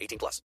18 0.00 0.18
plus. 0.18 0.42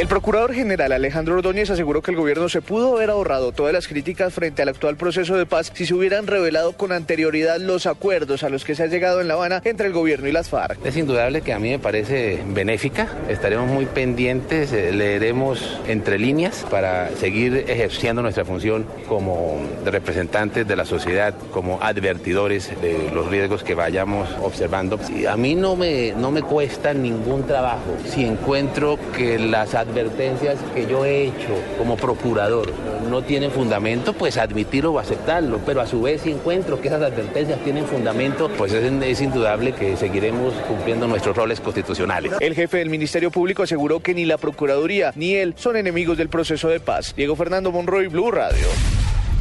El 0.00 0.08
procurador 0.08 0.54
general 0.54 0.92
Alejandro 0.92 1.34
Ordóñez 1.34 1.68
aseguró 1.68 2.00
que 2.00 2.10
el 2.10 2.16
gobierno 2.16 2.48
se 2.48 2.62
pudo 2.62 2.96
haber 2.96 3.10
ahorrado 3.10 3.52
todas 3.52 3.74
las 3.74 3.86
críticas 3.86 4.32
frente 4.32 4.62
al 4.62 4.70
actual 4.70 4.96
proceso 4.96 5.36
de 5.36 5.44
paz 5.44 5.70
si 5.74 5.84
se 5.84 5.92
hubieran 5.92 6.26
revelado 6.26 6.72
con 6.72 6.90
anterioridad 6.90 7.58
los 7.58 7.84
acuerdos 7.84 8.42
a 8.42 8.48
los 8.48 8.64
que 8.64 8.74
se 8.74 8.82
ha 8.82 8.86
llegado 8.86 9.20
en 9.20 9.28
La 9.28 9.34
Habana 9.34 9.60
entre 9.62 9.88
el 9.88 9.92
gobierno 9.92 10.26
y 10.26 10.32
las 10.32 10.48
FARC. 10.48 10.78
Es 10.86 10.96
indudable 10.96 11.42
que 11.42 11.52
a 11.52 11.58
mí 11.58 11.68
me 11.68 11.78
parece 11.78 12.42
benéfica. 12.46 13.08
Estaremos 13.28 13.68
muy 13.68 13.84
pendientes, 13.84 14.72
eh, 14.72 14.90
leeremos 14.90 15.78
entre 15.86 16.18
líneas 16.18 16.64
para 16.70 17.10
seguir 17.16 17.66
ejerciendo 17.68 18.22
nuestra 18.22 18.46
función 18.46 18.86
como 19.06 19.60
representantes 19.84 20.66
de 20.66 20.76
la 20.76 20.86
sociedad, 20.86 21.34
como 21.52 21.78
advertidores 21.82 22.70
de 22.80 23.10
los 23.12 23.28
riesgos 23.28 23.62
que 23.62 23.74
vayamos 23.74 24.30
observando. 24.40 24.98
A 25.28 25.36
mí 25.36 25.54
no 25.54 25.76
me, 25.76 26.12
no 26.12 26.30
me 26.30 26.40
cuesta 26.40 26.94
ningún 26.94 27.46
trabajo 27.46 27.98
si 28.08 28.24
encuentro 28.24 28.98
que 29.14 29.38
las 29.38 29.74
advertencias 29.90 30.58
que 30.74 30.86
yo 30.86 31.04
he 31.04 31.24
hecho 31.24 31.54
como 31.78 31.96
procurador 31.96 32.72
no 33.08 33.22
tienen 33.22 33.50
fundamento, 33.50 34.12
pues 34.12 34.36
admitirlo 34.36 34.92
o 34.92 34.98
aceptarlo. 34.98 35.60
Pero 35.66 35.80
a 35.80 35.86
su 35.86 36.02
vez, 36.02 36.22
si 36.22 36.30
encuentro 36.30 36.80
que 36.80 36.88
esas 36.88 37.02
advertencias 37.02 37.62
tienen 37.64 37.84
fundamento, 37.86 38.50
pues 38.56 38.72
es, 38.72 38.90
es 39.02 39.20
indudable 39.20 39.72
que 39.72 39.96
seguiremos 39.96 40.54
cumpliendo 40.68 41.06
nuestros 41.06 41.36
roles 41.36 41.60
constitucionales. 41.60 42.32
El 42.40 42.54
jefe 42.54 42.78
del 42.78 42.90
Ministerio 42.90 43.30
Público 43.30 43.62
aseguró 43.62 44.00
que 44.00 44.14
ni 44.14 44.24
la 44.24 44.38
Procuraduría 44.38 45.12
ni 45.16 45.34
él 45.34 45.54
son 45.56 45.76
enemigos 45.76 46.16
del 46.16 46.28
proceso 46.28 46.68
de 46.68 46.80
paz. 46.80 47.14
Diego 47.16 47.36
Fernando 47.36 47.72
Monroy, 47.72 48.06
Blue 48.06 48.30
Radio. 48.30 48.66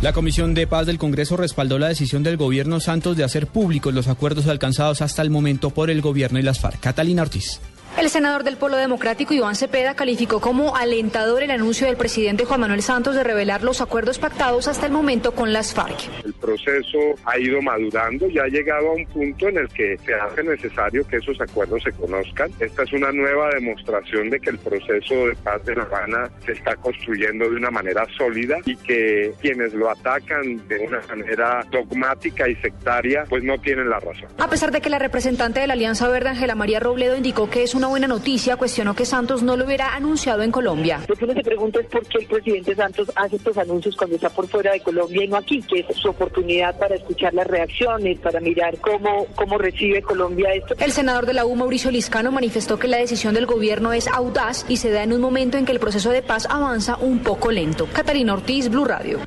La 0.01 0.13
Comisión 0.13 0.53
de 0.53 0.65
Paz 0.65 0.85
del 0.85 0.97
Congreso 0.97 1.35
respaldó 1.35 1.77
la 1.77 1.89
decisión 1.89 2.23
del 2.23 2.37
gobierno 2.37 2.79
Santos 2.79 3.17
de 3.17 3.25
hacer 3.25 3.47
públicos 3.47 3.93
los 3.93 4.07
acuerdos 4.07 4.47
alcanzados 4.47 5.01
hasta 5.01 5.21
el 5.21 5.29
momento 5.29 5.71
por 5.71 5.89
el 5.89 6.01
gobierno 6.01 6.39
y 6.39 6.41
las 6.41 6.59
FARC. 6.59 6.79
Catalina 6.79 7.23
Ortiz. 7.23 7.59
El 7.99 8.09
senador 8.09 8.45
del 8.45 8.55
Polo 8.55 8.77
Democrático, 8.77 9.33
Iván 9.33 9.55
Cepeda, 9.55 9.93
calificó 9.93 10.39
como 10.39 10.77
alentador 10.77 11.43
el 11.43 11.51
anuncio 11.51 11.85
del 11.85 11.97
presidente 11.97 12.45
Juan 12.45 12.61
Manuel 12.61 12.81
Santos 12.81 13.13
de 13.13 13.25
revelar 13.25 13.61
los 13.61 13.81
acuerdos 13.81 14.19
pactados 14.19 14.69
hasta 14.69 14.85
el 14.85 14.93
momento 14.93 15.33
con 15.33 15.51
las 15.51 15.73
FARC. 15.73 16.07
El 16.23 16.33
proceso 16.33 16.97
ha 17.25 17.37
ido 17.37 17.61
madurando 17.61 18.29
y 18.29 18.39
ha 18.39 18.45
llegado 18.45 18.91
a 18.91 18.93
un 18.93 19.05
punto 19.07 19.49
en 19.49 19.57
el 19.57 19.67
que 19.67 19.97
se 19.97 20.13
hace 20.13 20.43
necesario 20.43 21.05
que 21.07 21.17
esos 21.17 21.41
acuerdos 21.41 21.83
se 21.83 21.91
conozcan. 21.91 22.49
Esta 22.61 22.83
es 22.83 22.93
una 22.93 23.11
nueva 23.11 23.49
demostración 23.49 24.29
de 24.29 24.39
que 24.39 24.51
el 24.51 24.59
proceso 24.59 25.27
de 25.27 25.35
paz 25.43 25.65
de 25.65 25.75
La 25.75 25.83
Habana 25.83 26.31
se 26.45 26.53
está 26.53 26.77
construyendo 26.77 27.49
de 27.49 27.57
una 27.57 27.69
manera 27.69 28.05
sólida 28.17 28.59
y 28.63 28.77
que 28.77 29.33
quienes 29.41 29.73
lo 29.73 29.89
atacan 29.89 30.65
de 30.69 30.79
una 30.79 31.01
manera 31.09 31.65
dogmática 31.69 32.47
y 32.47 32.55
sectaria, 32.55 33.25
pues 33.27 33.43
no 33.43 33.57
tienen 33.57 33.89
la 33.89 33.99
razón. 33.99 34.29
A 34.37 34.49
pesar 34.49 34.71
de 34.71 34.79
que 34.79 34.89
la 34.89 34.99
representante 34.99 35.59
de 35.59 35.67
la 35.67 35.73
Alianza 35.73 36.07
Verde, 36.07 36.29
Ángela 36.29 36.55
María 36.55 36.79
Robledo, 36.79 37.17
indicó 37.17 37.49
que 37.49 37.63
es 37.63 37.75
una 37.75 37.88
buena 37.89 38.07
noticia, 38.07 38.55
cuestionó 38.55 38.95
que 38.95 39.05
Santos 39.05 39.43
no 39.43 39.57
lo 39.57 39.65
hubiera 39.65 39.95
anunciado 39.95 40.43
en 40.43 40.51
Colombia. 40.51 41.01
Lo 41.07 41.15
que 41.15 41.25
uno 41.25 41.33
se 41.33 41.43
pregunta 41.43 41.79
es 41.81 41.87
por 41.87 42.07
qué 42.07 42.19
el 42.19 42.27
presidente 42.27 42.75
Santos 42.75 43.11
hace 43.15 43.35
estos 43.35 43.57
anuncios 43.57 43.95
cuando 43.95 44.15
está 44.15 44.29
por 44.29 44.47
fuera 44.47 44.71
de 44.71 44.79
Colombia 44.79 45.23
y 45.23 45.27
no 45.27 45.37
aquí, 45.37 45.61
que 45.61 45.79
es 45.81 45.97
su 45.97 46.09
oportunidad 46.09 46.77
para 46.77 46.95
escuchar 46.95 47.33
las 47.33 47.47
reacciones, 47.47 48.19
para 48.19 48.39
mirar 48.39 48.77
cómo, 48.79 49.25
cómo 49.35 49.57
recibe 49.57 50.01
Colombia 50.01 50.53
esto. 50.53 50.75
El 50.79 50.91
senador 50.91 51.25
de 51.25 51.33
la 51.33 51.45
U, 51.45 51.55
Mauricio 51.55 51.91
Liscano, 51.91 52.31
manifestó 52.31 52.79
que 52.79 52.87
la 52.87 52.97
decisión 52.97 53.33
del 53.33 53.45
gobierno 53.45 53.91
es 53.93 54.07
audaz 54.07 54.65
y 54.69 54.77
se 54.77 54.91
da 54.91 55.03
en 55.03 55.13
un 55.13 55.21
momento 55.21 55.57
en 55.57 55.65
que 55.65 55.71
el 55.71 55.79
proceso 55.79 56.11
de 56.11 56.21
paz 56.21 56.47
avanza 56.49 56.97
un 56.97 57.19
poco 57.19 57.51
lento. 57.51 57.87
Catalina 57.91 58.33
Ortiz, 58.33 58.69
Blue 58.69 58.85
Radio. 58.85 59.19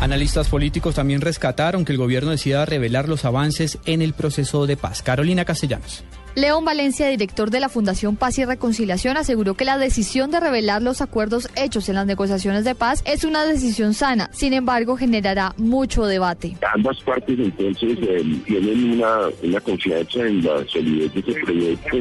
Analistas 0.00 0.48
políticos 0.48 0.96
también 0.96 1.20
rescataron 1.20 1.84
que 1.84 1.92
el 1.92 1.98
gobierno 1.98 2.32
decida 2.32 2.64
revelar 2.66 3.08
los 3.08 3.24
avances 3.24 3.78
en 3.86 4.02
el 4.02 4.14
proceso 4.14 4.66
de 4.66 4.76
paz. 4.76 5.00
Carolina 5.00 5.44
Castellanos. 5.44 6.02
León 6.34 6.64
Valencia, 6.64 7.08
director 7.08 7.50
de 7.50 7.60
la 7.60 7.68
Fundación 7.68 8.16
Paz 8.16 8.38
y 8.38 8.44
Reconciliación, 8.46 9.18
aseguró 9.18 9.54
que 9.54 9.66
la 9.66 9.76
decisión 9.76 10.30
de 10.30 10.40
revelar 10.40 10.80
los 10.80 11.02
acuerdos 11.02 11.50
hechos 11.56 11.90
en 11.90 11.96
las 11.96 12.06
negociaciones 12.06 12.64
de 12.64 12.74
paz 12.74 13.02
es 13.04 13.24
una 13.24 13.44
decisión 13.44 13.92
sana, 13.92 14.30
sin 14.32 14.54
embargo 14.54 14.96
generará 14.96 15.54
mucho 15.58 16.06
debate. 16.06 16.56
Ambas 16.74 16.98
partes 17.02 17.38
entonces 17.38 17.98
eh, 18.00 18.24
tienen 18.46 18.92
una, 18.92 19.28
una, 19.42 19.60
confianza 19.60 20.20
en 20.20 20.42
la 20.42 20.66
solidez 20.68 21.12
de 21.12 21.20
ese 21.20 21.40
proyecto, 21.40 21.96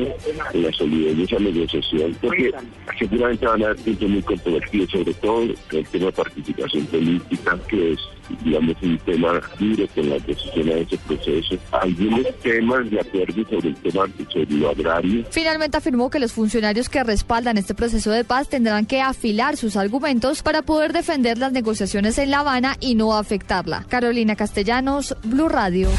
en 0.53 0.63
la 0.63 0.71
solidez 0.71 1.17
de 1.17 1.23
esa 1.23 1.39
negociación, 1.39 2.15
porque 2.21 2.51
seguramente 2.97 3.45
van 3.45 3.63
a 3.63 3.65
haber 3.65 3.77
puntos 3.77 4.09
muy 4.09 4.21
controvertidos, 4.21 4.91
sobre 4.91 5.13
todo 5.15 5.41
el 5.43 5.87
tema 5.87 6.05
de 6.05 6.11
participación 6.13 6.85
política, 6.85 7.59
que 7.67 7.91
es 7.91 7.99
Finalmente 15.31 15.77
afirmó 15.77 16.09
que 16.09 16.19
los 16.19 16.33
funcionarios 16.33 16.89
que 16.89 17.03
respaldan 17.03 17.57
este 17.57 17.73
proceso 17.73 18.11
de 18.11 18.23
paz 18.23 18.49
tendrán 18.49 18.85
que 18.85 19.01
afilar 19.01 19.57
sus 19.57 19.75
argumentos 19.75 20.43
para 20.43 20.61
poder 20.61 20.93
defender 20.93 21.37
las 21.37 21.51
negociaciones 21.51 22.17
en 22.17 22.31
La 22.31 22.39
Habana 22.39 22.77
y 22.79 22.95
no 22.95 23.15
afectarla. 23.17 23.85
Carolina 23.89 24.35
Castellanos, 24.35 25.15
Blue 25.23 25.49
Radio. 25.49 25.89